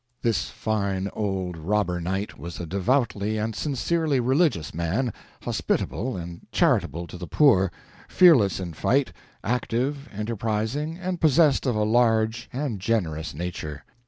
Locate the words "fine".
0.49-1.09